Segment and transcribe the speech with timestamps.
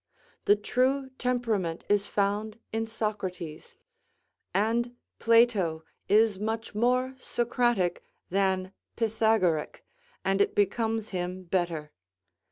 [0.45, 3.75] The true temperament is found in Socrates;
[4.51, 8.01] and, Plato is much more Socratic
[8.31, 9.85] than Pythagoric,
[10.25, 11.91] and it becomes him better.